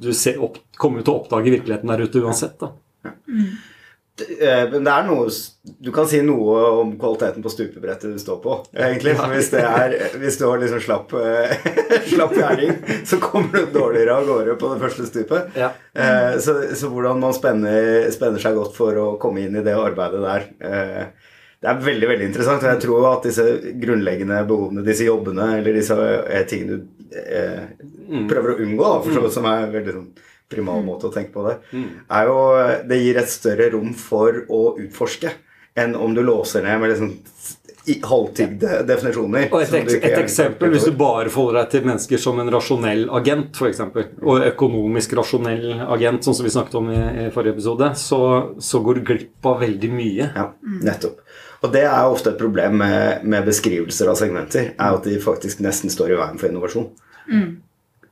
Du 0.00 0.12
ser 0.14 0.38
opp, 0.40 0.56
kommer 0.78 1.00
jo 1.00 1.04
til 1.04 1.14
å 1.14 1.20
oppdage 1.24 1.50
virkeligheten 1.52 1.88
der 1.90 2.04
ute 2.06 2.20
uansett. 2.22 2.58
da. 2.58 2.70
Ja. 3.04 3.10
Men 4.72 4.82
det 4.86 4.90
er 4.90 5.04
noe 5.06 5.28
Du 5.82 5.92
kan 5.94 6.08
si 6.10 6.18
noe 6.26 6.62
om 6.80 6.96
kvaliteten 6.98 7.42
på 7.44 7.50
stupebrettet 7.52 8.10
du 8.16 8.18
står 8.18 8.40
på, 8.42 8.54
egentlig. 8.74 9.12
Hvis, 9.30 9.52
er, 9.54 9.94
hvis 10.18 10.38
du 10.40 10.44
har 10.48 10.58
liksom 10.58 10.80
slapp, 10.82 11.12
eh, 11.14 11.52
slapp 12.14 12.32
gjerning, 12.34 12.72
så 13.06 13.18
kommer 13.22 13.52
du 13.52 13.66
dårligere 13.78 14.16
av 14.16 14.26
gårde 14.26 14.56
på 14.58 14.72
det 14.72 14.80
første 14.82 15.06
stupet. 15.06 15.54
Ja. 15.54 15.70
Eh, 15.94 16.38
Så, 16.42 16.56
så 16.74 16.90
hvordan 16.90 17.20
man 17.22 17.36
spenner, 17.36 18.08
spenner 18.14 18.42
seg 18.42 18.56
godt 18.58 18.74
for 18.74 18.96
å 18.98 19.06
komme 19.22 19.44
inn 19.44 19.54
i 19.60 19.62
det 19.62 19.76
arbeidet 19.78 20.24
der 20.24 20.48
eh, 20.66 21.04
Det 21.58 21.70
er 21.70 21.80
veldig 21.82 22.08
veldig 22.12 22.28
interessant. 22.28 22.62
Og 22.62 22.70
jeg 22.70 22.82
tror 22.84 23.08
at 23.10 23.26
disse 23.26 23.44
grunnleggende 23.82 24.38
behovene, 24.46 24.86
disse 24.86 25.08
jobbene 25.08 25.50
eller 25.58 25.78
disse 25.80 25.96
eh, 25.98 26.44
tingene 26.50 26.78
du 26.78 27.18
eh, 27.18 27.66
prøver 28.30 28.54
å 28.54 28.58
unngå, 28.62 28.84
da, 28.84 29.02
for 29.02 29.16
så 29.16 29.24
vidt, 29.24 29.34
som 29.34 29.48
er 29.50 29.70
veldig 29.72 29.96
sånn 29.96 30.10
primal 30.48 30.84
måte 30.86 31.10
å 31.10 31.12
tenke 31.12 31.34
på 31.34 31.44
det, 31.44 31.58
er 32.08 32.28
jo 32.30 32.38
Det 32.88 32.96
gir 33.02 33.18
et 33.20 33.28
større 33.28 33.66
rom 33.74 33.90
for 33.92 34.44
å 34.48 34.62
utforske 34.80 35.34
enn 35.78 35.92
om 35.94 36.14
du 36.16 36.22
låser 36.24 36.64
ned 36.64 36.80
med 36.80 36.94
liksom 36.94 37.10
halvtygde 38.04 38.82
definisjoner. 38.88 39.46
Og 39.52 39.62
et, 39.62 39.70
som 39.70 39.78
du 39.78 39.80
eks 39.80 39.96
ikke 39.96 40.10
et 40.10 40.20
eksempel, 40.20 40.72
hvis 40.74 40.86
du 40.88 40.92
bare 40.98 41.30
forholder 41.32 41.62
deg 41.62 41.70
til 41.72 41.86
mennesker 41.88 42.20
som 42.20 42.40
en 42.42 42.50
rasjonell 42.52 43.06
agent, 43.16 43.56
f.eks., 43.56 43.80
og 44.20 44.44
økonomisk 44.50 45.14
rasjonell 45.16 45.84
agent, 45.86 46.26
sånn 46.26 46.36
som 46.36 46.48
vi 46.48 46.52
snakket 46.52 46.78
om 46.80 46.90
i, 46.92 46.98
i 46.98 47.28
forrige 47.34 47.56
episode, 47.56 47.92
så, 48.00 48.20
så 48.60 48.82
går 48.84 49.00
du 49.00 49.06
glipp 49.12 49.48
av 49.48 49.62
veldig 49.64 49.92
mye. 49.94 50.28
Ja, 50.36 50.50
nettopp. 50.84 51.22
Og 51.58 51.72
det 51.74 51.84
er 51.88 52.06
ofte 52.06 52.32
et 52.32 52.40
problem 52.40 52.78
med, 52.82 53.24
med 53.26 53.46
beskrivelser 53.48 54.10
av 54.10 54.18
segmenter, 54.20 54.72
er 54.78 54.98
at 54.98 55.06
de 55.06 55.16
faktisk 55.22 55.62
nesten 55.64 55.90
står 55.90 56.14
i 56.14 56.20
veien 56.20 56.38
for 56.38 56.50
innovasjon. 56.50 56.86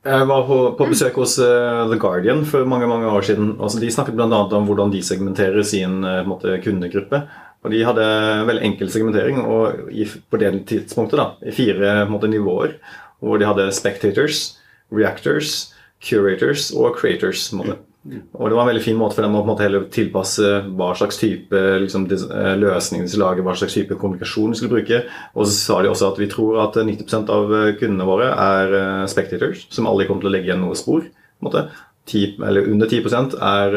Jeg 0.07 0.27
var 0.29 0.43
på, 0.47 0.57
på 0.79 0.87
besøk 0.87 1.17
hos 1.19 1.35
uh, 1.41 1.87
The 1.89 1.97
Guardian 1.99 2.45
for 2.47 2.67
mange 2.69 2.87
mange 2.87 3.09
år 3.11 3.25
siden. 3.27 3.55
Altså, 3.59 3.79
de 3.81 3.91
snakket 3.91 4.15
bl.a. 4.15 4.27
om 4.27 4.67
hvordan 4.67 4.91
de 4.93 5.01
segmenterer 5.03 5.63
sin 5.67 5.99
uh, 6.05 6.21
måte, 6.27 6.59
kundegruppe. 6.63 7.23
Og 7.65 7.73
De 7.73 7.81
hadde 7.83 8.05
veldig 8.47 8.63
enkel 8.63 8.91
segmentering 8.93 9.41
og 9.41 9.89
i, 9.91 10.05
på 10.05 10.39
det 10.39 10.51
tidspunktet 10.69 11.19
da, 11.19 11.31
i 11.43 11.55
fire 11.55 12.05
måte, 12.07 12.29
nivåer. 12.31 12.77
Hvor 13.19 13.41
de 13.41 13.47
hadde 13.49 13.71
spectators, 13.75 14.59
reactors, 14.93 15.73
curators 16.03 16.69
og 16.71 16.95
creators. 16.99 17.49
måte. 17.57 17.79
Og 18.07 18.49
Det 18.49 18.55
var 18.55 18.63
en 18.63 18.69
veldig 18.71 18.83
fin 18.83 18.97
måte 18.97 19.17
for 19.17 19.25
dem 19.25 19.35
å 19.35 19.43
måte 19.47 19.67
tilpasse 19.93 20.51
hva 20.77 20.91
slags 20.95 21.19
type 21.19 21.63
liksom, 21.83 22.05
eh, 22.11 22.53
løsning 22.59 23.03
de 23.03 23.09
skulle 23.11 23.25
lage, 23.25 23.43
hva 23.43 23.55
slags 23.57 23.75
type 23.75 23.97
kommunikasjon 23.99 24.53
de 24.53 24.59
skulle 24.59 24.75
bruke. 24.77 25.01
Og 25.35 25.47
så 25.47 25.55
sa 25.57 25.81
de 25.81 25.91
også 25.91 26.13
at 26.13 26.21
vi 26.21 26.29
tror 26.31 26.61
at 26.63 26.79
90% 26.79 27.33
av 27.33 27.51
eh, 27.51 27.73
kundene 27.79 28.07
våre 28.07 28.31
er 28.31 28.77
eh, 28.79 29.03
spectators, 29.11 29.67
som 29.73 29.89
aldri 29.89 30.07
kommer 30.07 30.23
til 30.23 30.31
å 30.31 30.35
legge 30.37 30.51
igjen 30.51 30.63
noe 30.63 30.79
spor. 30.79 31.03
på 31.03 31.43
en 31.43 31.49
måte. 31.51 31.67
10, 32.07 32.39
eller 32.47 32.69
under 32.71 32.87
10 32.87 33.33
er 33.43 33.73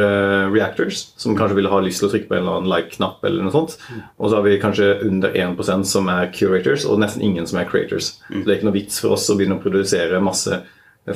reactors, 0.55 1.09
som 1.19 1.35
kanskje 1.35 1.57
ville 1.57 1.71
ha 1.73 1.81
lyst 1.83 1.99
til 1.99 2.07
å 2.07 2.13
trykke 2.13 2.29
på 2.29 2.37
en 2.37 2.45
eller 2.45 2.61
annen 2.61 2.71
like-knapp. 2.71 3.25
eller 3.27 3.43
noe 3.43 3.51
sånt. 3.51 3.75
Og 4.21 4.31
så 4.31 4.37
har 4.37 4.45
vi 4.47 4.61
kanskje 4.63 5.03
under 5.03 5.35
1% 5.35 5.85
som 5.85 6.07
er 6.09 6.31
curators, 6.31 6.87
og 6.87 7.01
nesten 7.03 7.25
ingen 7.27 7.49
som 7.51 7.59
er 7.59 7.67
creators. 7.67 8.21
Så 8.31 8.45
det 8.45 8.53
er 8.53 8.61
ikke 8.61 8.69
noe 8.71 8.79
vits 8.79 9.01
for 9.03 9.17
oss 9.17 9.27
å 9.27 9.35
begynne 9.35 9.59
å 9.59 9.65
produsere 9.65 10.23
masse 10.23 10.63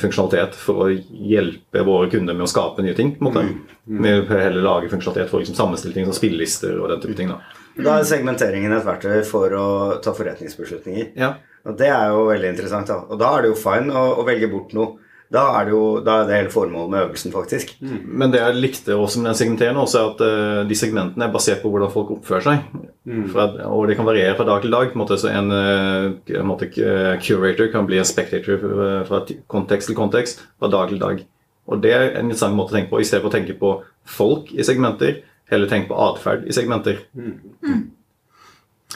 funksjonalitet 0.03 0.57
for 0.59 0.85
å 0.85 0.89
hjelpe 0.93 1.85
våre 1.87 2.11
kunder 2.13 2.37
med 2.37 2.47
å 2.47 2.51
skape 2.51 2.85
nye 2.85 2.95
ting. 2.97 3.15
på 3.19 3.25
en 3.25 3.31
måte. 3.31 3.45
Vi 3.85 4.15
bør 4.29 4.43
heller 4.43 4.65
lage 4.65 4.91
funksjonalitet 4.93 5.31
for 5.31 5.43
liksom, 5.43 5.57
sammenstilte 5.59 5.99
ting 5.99 6.09
som 6.09 6.17
spillelister 6.17 6.79
og 6.81 6.91
den 6.93 7.03
type 7.03 7.17
ting. 7.19 7.33
da. 7.33 7.41
Da 7.77 7.99
er 7.99 8.07
segmenteringen 8.09 8.73
et 8.73 8.87
verktøy 8.87 9.25
for 9.27 9.55
å 9.59 9.67
ta 10.03 10.15
forretningsbeslutninger. 10.15 11.13
Ja. 11.19 11.35
Og 11.65 11.79
det 11.81 11.89
er 11.91 12.13
jo 12.13 12.27
veldig 12.29 12.53
interessant. 12.53 12.91
da. 12.93 13.01
Og 13.09 13.19
da 13.19 13.33
er 13.37 13.43
det 13.43 13.55
jo 13.55 13.61
fine 13.61 13.95
å, 13.95 14.05
å 14.21 14.27
velge 14.27 14.51
bort 14.53 14.75
noe. 14.77 15.01
Da 15.33 15.43
er, 15.57 15.67
det 15.67 15.73
jo, 15.73 15.83
da 16.05 16.19
er 16.21 16.29
det 16.29 16.37
hele 16.37 16.53
formålet 16.53 16.91
med 16.93 17.01
øvelsen, 17.01 17.33
faktisk. 17.33 17.73
Men 17.81 18.31
det 18.31 18.43
jeg 18.43 18.59
likte 18.61 18.95
også 18.95 19.23
med 19.23 19.31
den 19.31 19.39
segmenteringen, 19.39 19.81
også 19.81 20.01
er 20.01 20.11
at 20.13 20.21
uh, 20.23 20.61
de 20.69 20.77
segmentene 20.79 21.27
er 21.27 21.33
basert 21.33 21.63
på 21.63 21.73
hvordan 21.73 21.91
folk 21.91 22.13
oppfører 22.19 22.45
seg. 22.45 22.85
For 23.33 23.43
at, 23.43 23.57
og 23.67 23.89
det 23.89 23.97
kan 23.99 24.07
variere 24.07 24.37
fra 24.37 24.47
dag 24.47 24.63
til 24.63 24.77
dag. 24.77 24.93
På 24.93 24.99
en 24.99 25.03
måte, 25.03 25.19
så 25.21 25.33
en, 25.33 25.51
eh, 25.53 26.39
en 26.39 26.49
måte, 26.49 26.69
eh, 26.71 27.17
curator 27.25 27.73
kan 27.73 27.89
bli 27.89 27.99
en 28.01 28.09
spectator 28.09 28.63
fra 29.09 29.25
kontekst 29.51 29.91
til 29.91 29.99
kontekst 29.99 30.45
fra 30.61 30.71
dag 30.73 30.89
til 30.93 31.03
dag. 31.03 31.25
Og 31.69 31.83
det 31.83 31.93
er 31.93 32.07
en 32.13 32.29
interessant 32.29 32.57
måte 32.57 32.73
å 32.73 32.79
tenke 32.79 32.93
på, 32.93 33.01
i 33.01 33.09
stedet 33.09 33.25
for 33.25 33.33
å 33.33 33.35
tenke 33.35 33.59
på 33.59 33.75
folk 34.05 34.53
i 34.53 34.65
segmenter. 34.65 35.23
Heller 35.51 35.69
tenke 35.69 35.91
på 35.91 36.01
atferd 36.01 36.47
i 36.49 36.57
segmenter. 36.57 37.03
Ja, 37.17 37.29
mm. 37.69 37.85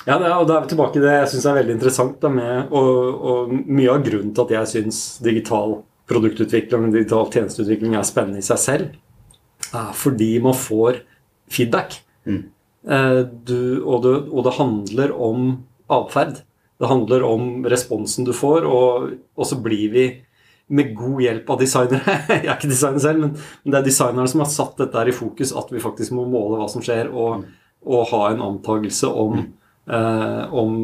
Ja, 0.06 0.16
og 0.38 0.47
da 0.49 0.56
er 0.56 0.64
vi 0.64 0.70
tilbake 0.70 1.00
i 1.00 1.02
det 1.02 1.14
jeg 1.14 1.30
syns 1.32 1.47
er 1.50 1.58
veldig 1.58 1.75
interessant. 1.75 2.18
Da, 2.23 2.30
med, 2.32 2.70
og, 2.70 3.23
og, 3.32 3.54
mye 3.66 3.92
av 3.92 4.04
grunnen 4.06 4.35
til 4.35 4.47
at 4.47 4.54
jeg 4.54 4.73
syns 4.73 5.00
digital 5.25 5.80
produktutvikling 6.08 6.88
og 6.88 6.94
digital 6.96 7.30
tjenesteutvikling 7.32 7.96
er 7.96 8.06
spennende 8.06 8.42
i 8.42 8.46
seg 8.46 8.60
selv, 8.62 8.92
er 9.74 9.90
fordi 9.96 10.30
man 10.42 10.56
får 10.56 11.02
feedback. 11.52 11.98
Mm. 12.28 12.44
Eh, 12.88 13.20
du, 13.44 13.82
og, 13.82 14.02
det, 14.04 14.14
og, 14.30 14.44
det, 14.46 14.54
handler 14.58 15.12
om 15.12 15.50
atferd. 15.92 16.40
Det 16.78 16.88
handler 16.88 17.26
om 17.26 17.66
responsen 17.68 18.26
du 18.28 18.32
får, 18.36 18.66
og, 18.68 19.12
og 19.36 19.48
så 19.48 19.58
blir 19.60 19.92
vi 19.92 20.06
med 20.68 20.92
god 20.96 21.22
hjelp 21.24 21.50
av 21.50 21.62
designere. 21.62 22.16
Jeg 22.28 22.44
er 22.44 22.56
ikke 22.56 22.72
designer 22.72 23.04
selv, 23.04 23.24
men, 23.24 23.36
det 23.64 23.80
er 23.80 23.86
designere 23.86 24.30
som 24.30 24.44
har 24.44 24.50
satt 24.52 24.80
dette 24.80 25.00
her 25.00 25.10
i 25.10 25.16
fokus, 25.16 25.54
at 25.56 25.72
vi 25.72 25.82
faktisk 25.82 26.14
må 26.16 26.26
måle 26.28 26.60
hva 26.60 26.68
som 26.70 26.84
skjer, 26.84 27.12
og, 27.12 27.46
og 27.88 28.10
ha 28.12 28.24
en 28.32 28.44
antakelse 28.44 29.10
om, 29.10 29.40
eh, 29.88 30.42
om 30.52 30.74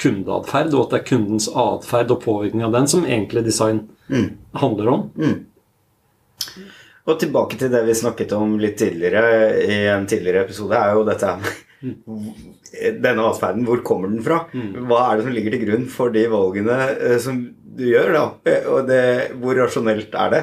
kundeatferd, 0.00 0.74
og 0.74 0.86
at 0.86 0.94
det 0.94 1.00
er 1.00 1.10
kundens 1.12 1.48
atferd 1.52 2.12
og 2.12 2.24
påvirkning 2.24 2.66
av 2.66 2.74
den 2.74 2.88
som 2.90 3.06
egentlig 3.06 3.46
design 3.46 3.86
mm. 4.08 4.26
handler 4.62 4.90
om. 4.92 5.06
Mm. 5.16 5.36
Og 7.06 7.20
tilbake 7.22 7.58
til 7.60 7.70
det 7.70 7.84
vi 7.86 7.94
snakket 7.94 8.34
om 8.36 8.56
litt 8.60 8.78
tidligere 8.80 9.62
i 9.62 9.78
en 9.92 10.08
tidligere 10.10 10.46
episode, 10.46 10.78
er 10.78 10.96
jo 10.96 11.06
dette 11.06 11.36
med 11.38 11.62
Denne 12.76 13.24
atferden, 13.28 13.64
hvor 13.68 13.80
kommer 13.86 14.10
den 14.10 14.24
fra? 14.24 14.40
Mm. 14.52 14.88
Hva 14.88 15.02
er 15.06 15.18
det 15.18 15.26
som 15.26 15.34
ligger 15.36 15.54
til 15.54 15.62
grunn 15.62 15.84
for 15.92 16.12
de 16.12 16.24
valgene 16.32 16.76
eh, 16.96 17.18
som 17.22 17.38
du 17.76 17.84
gjør, 17.86 18.10
da. 18.12 18.24
Eh, 18.48 18.66
og 18.72 18.88
det, 18.88 19.02
hvor 19.40 19.56
rasjonelt 19.60 20.16
er 20.16 20.32
det? 20.32 20.40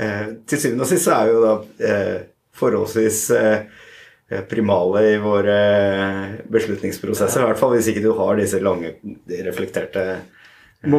Eh, 0.00 0.28
til 0.48 0.60
syvende 0.60 0.86
og 0.86 0.90
sist 0.90 1.08
så 1.08 1.16
er 1.16 1.32
jo 1.32 1.42
da 1.42 1.54
eh, 1.88 2.14
forholdsvis 2.56 3.18
eh, 3.38 3.82
primale 4.50 5.02
i 5.12 5.18
våre 5.22 5.58
beslutningsprosesser. 6.50 7.42
I 7.42 7.50
hvert 7.50 7.60
fall 7.60 7.74
hvis 7.76 7.90
ikke 7.92 8.04
du 8.04 8.12
har 8.18 8.38
disse 8.40 8.62
lange, 8.62 8.96
reflekterte 9.48 10.06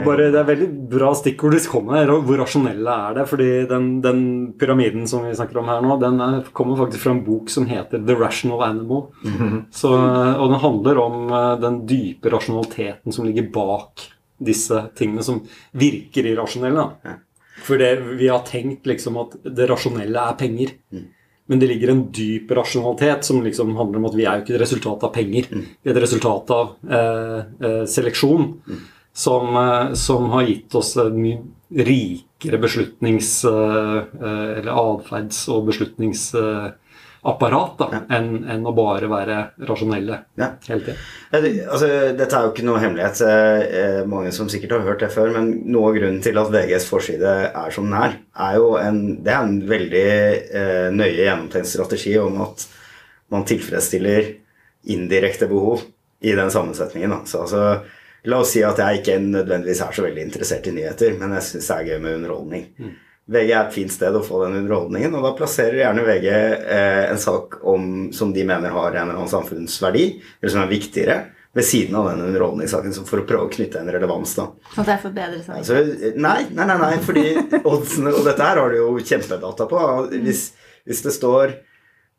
bare, 0.05 0.29
det 0.33 0.39
er 0.39 0.47
veldig 0.47 0.69
bra 0.91 1.11
stikkord 1.17 1.55
du 1.55 1.59
kom 1.69 1.89
med. 1.91 2.09
Hvor 2.09 2.39
rasjonelle 2.41 2.95
er 3.09 3.19
det? 3.19 3.25
Fordi 3.29 3.49
den, 3.69 3.89
den, 4.03 4.23
pyramiden 4.59 5.07
som 5.07 5.25
vi 5.25 5.35
snakker 5.35 5.61
om 5.61 5.69
her 5.69 5.85
nå, 5.85 5.99
den 6.01 6.19
er, 6.23 6.41
kommer 6.55 6.79
faktisk 6.79 7.03
fra 7.03 7.15
en 7.15 7.23
bok 7.25 7.49
som 7.53 7.67
heter 7.69 8.01
'The 8.01 8.15
Rational 8.19 8.63
Animal'. 8.65 9.07
Mm 9.23 9.37
-hmm. 9.37 9.63
Så, 9.71 9.91
og 10.39 10.49
den 10.49 10.59
handler 10.59 10.97
om 10.97 11.15
den 11.61 11.85
dype 11.87 12.29
rasjonaliteten 12.29 13.11
som 13.11 13.25
ligger 13.25 13.51
bak 13.51 14.11
disse 14.37 14.87
tingene 14.95 15.23
som 15.23 15.43
virker 15.71 16.25
irrasjonelle. 16.25 16.89
Ja. 17.03 17.15
For 17.63 17.77
det, 17.77 17.95
vi 18.19 18.27
har 18.27 18.39
tenkt 18.39 18.85
liksom 18.85 19.17
at 19.17 19.37
det 19.43 19.69
rasjonelle 19.69 20.19
er 20.19 20.39
penger. 20.39 20.73
Mm. 20.91 21.05
Men 21.45 21.61
det 21.61 21.69
ligger 21.69 21.91
en 21.93 22.03
dyp 22.11 22.51
rasjonalitet 22.57 23.25
som 23.25 23.43
liksom 23.45 23.75
handler 23.77 24.01
om 24.01 24.07
at 24.09 24.17
vi 24.17 24.25
er 24.25 24.39
jo 24.39 24.45
ikke 24.45 24.55
et 24.55 24.63
resultat 24.63 25.05
av 25.05 25.13
penger. 25.13 25.47
Mm. 25.51 25.65
Vi 25.81 25.91
er 25.91 25.95
et 25.95 26.03
resultat 26.03 26.53
av 26.55 26.71
eh, 26.89 27.39
eh, 27.69 27.83
seleksjon 27.89 28.47
mm. 28.65 28.83
Som, 29.15 29.55
eh, 29.55 29.93
som, 29.93 30.29
har 30.29 30.43
gitt 30.43 30.75
oss 30.75 30.97
en 30.97 31.21
mye 31.21 31.85
rikere 31.85 32.57
beslutnings- 32.59 33.45
eh, 33.47 33.97
eh, 34.21 34.57
eller 34.59 34.71
atferds- 34.71 35.47
og 35.49 35.69
beslutnings 35.71 36.33
apparat 37.25 37.77
da, 37.79 37.87
ja. 37.91 37.99
enn 38.17 38.43
en 38.53 38.67
å 38.69 38.73
bare 38.75 39.07
være 39.09 39.37
rasjonelle 39.65 40.19
ja. 40.37 40.49
hele 40.67 40.83
tiden. 40.83 40.99
Altså, 41.33 41.87
dette 42.13 42.37
er 42.37 42.43
jo 42.45 42.51
ikke 42.51 42.67
noe 42.67 42.83
hemmelighet. 42.83 44.05
Mange 44.11 44.29
som 44.35 44.51
sikkert 44.51 44.75
har 44.75 44.85
hørt 44.85 45.01
det 45.01 45.09
før, 45.15 45.31
men 45.33 45.49
noe 45.73 45.89
av 45.89 45.97
grunnen 45.97 46.21
til 46.21 46.37
at 46.37 46.51
VGs 46.53 46.85
forside 46.85 47.33
er 47.47 47.73
som 47.73 47.89
den 47.89 47.97
er, 47.97 48.19
er 48.45 48.59
jo 48.59 48.75
en, 48.77 49.01
det 49.25 49.33
er 49.33 49.41
en 49.41 49.57
veldig 49.71 50.05
eh, 50.11 50.87
nøye 50.93 51.17
gjennomtenkt 51.23 51.71
strategi 51.71 52.13
om 52.21 52.43
at 52.45 52.67
man 53.33 53.47
tilfredsstiller 53.49 54.35
indirekte 54.93 55.49
behov 55.49 55.81
i 56.21 56.37
den 56.37 56.53
sammensetningen. 56.53 57.23
Så, 57.25 57.47
altså, 57.47 57.65
la 58.25 58.41
oss 58.41 58.53
si 58.55 58.61
at 58.65 58.79
jeg 58.81 59.01
ikke 59.01 59.17
nødvendigvis 59.23 59.81
er 59.85 59.95
så 59.95 60.05
veldig 60.05 60.23
interessert 60.27 60.67
i 60.69 60.75
nyheter, 60.75 61.17
men 61.19 61.35
jeg 61.37 61.47
syns 61.49 61.69
det 61.71 61.77
er 61.77 61.89
gøy 61.91 61.99
med 62.03 62.17
underholdning. 62.19 62.67
Mm. 62.79 62.93
VG 63.25 63.51
er 63.51 63.61
et 63.63 63.73
fint 63.73 63.93
sted 63.93 64.13
å 64.13 64.21
få 64.25 64.43
den 64.43 64.59
underholdningen, 64.59 65.15
og 65.17 65.23
da 65.25 65.31
plasserer 65.37 65.79
gjerne 65.79 66.03
VG 66.05 66.27
eh, 66.29 67.05
en 67.09 67.21
sak 67.21 67.57
om, 67.65 68.11
som 68.13 68.33
de 68.35 68.43
mener 68.45 68.73
har 68.75 68.91
en 68.91 69.07
eller 69.07 69.17
annen 69.17 69.31
samfunnsverdi, 69.31 70.05
eller 70.41 70.53
som 70.53 70.61
er 70.61 70.69
viktigere, 70.69 71.17
ved 71.55 71.65
siden 71.65 71.95
av 71.95 72.09
den 72.09 72.21
underholdningssaken 72.27 72.93
for 73.07 73.21
å 73.21 73.25
prøve 73.25 73.47
å 73.47 73.51
knytte 73.53 73.79
en 73.79 73.89
relevans. 73.95 74.33
da. 74.35 74.49
Og 74.75 74.87
derfor 74.89 75.13
bedre 75.15 75.39
seg? 75.39 75.61
Altså, 75.61 75.77
nei, 76.19 76.41
nei, 76.51 76.65
nei, 76.67 76.75
nei, 76.81 76.97
fordi 77.05 77.29
oddsene, 77.61 78.11
og 78.11 78.27
dette 78.27 78.43
her 78.43 78.59
har 78.59 78.73
du 78.73 78.81
jo 78.81 78.89
kjempedata 78.99 79.67
på. 79.71 79.83
Hvis, 80.11 80.49
hvis 80.83 81.01
det 81.05 81.13
står 81.15 81.55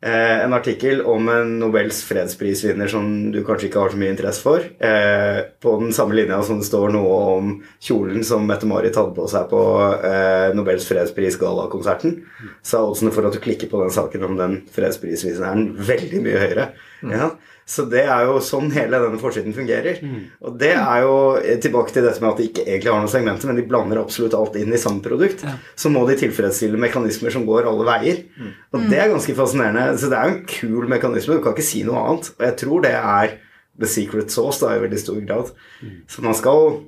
Eh, 0.01 0.43
en 0.43 0.53
artikkel 0.53 0.99
om 1.01 1.29
en 1.29 1.55
Nobels 1.57 2.03
fredsprisvinner 2.05 2.89
som 2.91 3.07
du 3.33 3.39
kanskje 3.45 3.71
ikke 3.71 3.81
har 3.81 3.93
så 3.93 3.97
mye 3.97 4.11
interesse 4.13 4.43
for. 4.45 4.61
Eh, 4.61 5.39
på 5.57 5.73
den 5.81 5.89
samme 5.95 6.13
linja 6.13 6.37
som 6.45 6.59
det 6.61 6.67
står 6.67 6.93
noe 6.93 7.15
om 7.31 7.49
kjolen 7.81 8.21
som 8.27 8.45
Mette-Marit 8.45 8.99
hadde 8.99 9.15
på 9.17 9.25
seg 9.31 9.47
på 9.49 9.61
eh, 9.97 10.53
Nobels 10.53 10.85
fredspris-gallakonserten, 10.91 12.13
så 12.61 12.77
er 12.77 12.91
oddsene 12.91 13.15
for 13.15 13.25
at 13.25 13.33
du 13.33 13.41
klikker 13.41 13.71
på 13.71 13.81
den 13.81 13.95
saken 13.95 14.27
om 14.29 14.37
den 14.37 14.59
fredsprisvinneren 14.75 15.71
veldig 15.89 16.21
mye 16.27 16.45
høyere. 16.45 16.69
Mm. 17.01 17.15
Ja? 17.17 17.31
Så 17.67 17.83
det 17.91 18.05
er 18.07 18.23
jo 18.29 18.37
sånn 18.43 18.69
hele 18.71 18.99
denne 19.03 19.19
forsiden 19.19 19.55
fungerer. 19.55 19.99
Mm. 19.99 20.19
Og 20.47 20.53
det 20.61 20.71
er 20.79 21.01
jo 21.03 21.15
tilbake 21.63 21.91
til 21.91 22.05
dette 22.05 22.23
med 22.23 22.29
at 22.29 22.39
de 22.39 22.45
ikke 22.47 22.63
egentlig 22.63 22.93
har 22.93 23.01
noen 23.03 23.11
segmenter, 23.11 23.49
men 23.49 23.59
de 23.59 23.65
blander 23.67 23.99
absolutt 23.99 24.37
alt 24.37 24.55
inn 24.55 24.71
i 24.71 24.79
samme 24.79 25.03
produkt. 25.03 25.43
Ja. 25.43 25.57
Så 25.75 25.91
må 25.91 26.05
de 26.07 26.15
tilfredsstille 26.21 26.79
mekanismer 26.79 27.35
som 27.35 27.43
går 27.49 27.67
alle 27.67 27.87
veier. 27.89 28.21
Mm. 28.39 28.53
Og 28.71 28.85
det 28.87 29.01
er 29.03 29.11
ganske 29.11 29.35
fascinerende. 29.35 29.97
Så 29.99 30.11
det 30.11 30.19
er 30.19 30.29
jo 30.29 30.37
en 30.37 30.45
kul 30.53 30.87
mekanisme. 30.95 31.35
Du 31.35 31.43
kan 31.43 31.57
ikke 31.57 31.67
si 31.67 31.83
noe 31.87 32.05
annet. 32.05 32.31
Og 32.37 32.47
jeg 32.47 32.57
tror 32.63 32.87
det 32.87 32.93
er 33.01 33.35
the 33.77 33.89
secret 33.91 34.31
sauce 34.31 34.63
da, 34.63 34.71
i 34.71 34.85
veldig 34.85 35.01
stor 35.03 35.19
grad. 35.27 35.51
Mm. 35.83 35.97
Så 36.07 36.23
man 36.23 36.37
skal 36.39 36.79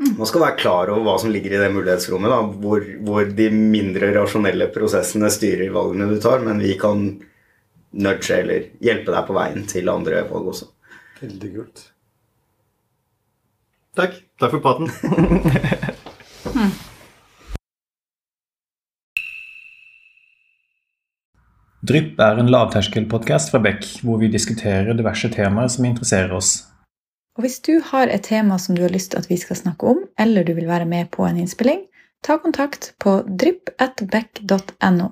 man 0.00 0.28
skal 0.28 0.40
være 0.40 0.56
klar 0.56 0.88
over 0.88 1.04
hva 1.04 1.16
som 1.20 1.32
ligger 1.32 1.52
i 1.52 1.58
det 1.60 1.72
mulighetsrommet, 1.74 2.54
hvor, 2.62 2.84
hvor 3.04 3.26
de 3.36 3.48
mindre 3.52 4.08
rasjonelle 4.14 4.70
prosessene 4.72 5.28
styrer 5.32 5.72
valgene 5.74 6.08
du 6.08 6.16
tar, 6.22 6.40
men 6.44 6.62
vi 6.62 6.72
kan 6.80 7.02
nudge 7.92 8.36
eller 8.36 8.68
hjelpe 8.82 9.14
deg 9.14 9.26
på 9.26 9.36
veien 9.36 9.66
til 9.70 9.90
andre 9.92 10.22
valg 10.30 10.52
også. 10.54 10.70
Veldig 11.20 11.50
kult. 11.56 11.86
Takk. 13.98 14.22
Takk 14.40 14.54
for 14.54 14.62
praten. 14.64 14.86
hmm. 16.54 16.70
Drypp 21.80 22.18
er 22.20 22.36
en 22.36 22.50
lavterskelpodkast 22.52 23.50
fra 23.50 23.58
Beck, 23.64 23.86
hvor 24.04 24.18
vi 24.20 24.28
diskuterer 24.28 24.92
diverse 24.94 25.30
temaer 25.32 25.70
som 25.72 25.86
interesserer 25.88 26.34
oss. 26.36 26.66
Og 27.38 27.46
Hvis 27.46 27.60
du 27.64 27.80
har 27.80 28.10
et 28.12 28.26
tema 28.26 28.58
som 28.60 28.76
du 28.76 28.82
har 28.84 28.92
lyst 28.92 29.14
til 29.14 29.22
at 29.22 29.30
vi 29.30 29.38
skal 29.40 29.56
snakke 29.56 29.86
om, 29.88 30.02
eller 30.18 30.44
du 30.44 30.52
vil 30.54 30.68
være 30.68 30.84
med 30.84 31.08
på 31.10 31.24
en 31.24 31.38
innspilling, 31.40 31.86
ta 32.22 32.36
kontakt 32.36 32.92
på 33.00 33.22
drypp.beck.no. 33.24 35.08